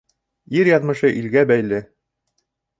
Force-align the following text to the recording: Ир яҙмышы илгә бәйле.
Ир 0.59 0.69
яҙмышы 0.71 1.13
илгә 1.21 1.45
бәйле. 1.53 1.85